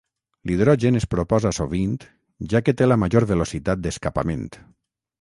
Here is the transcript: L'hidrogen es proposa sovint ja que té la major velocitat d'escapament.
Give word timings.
L'hidrogen 0.51 0.97
es 0.99 1.05
proposa 1.11 1.51
sovint 1.59 1.95
ja 2.55 2.65
que 2.69 2.77
té 2.81 2.91
la 2.91 3.01
major 3.05 3.31
velocitat 3.37 3.85
d'escapament. 3.87 4.47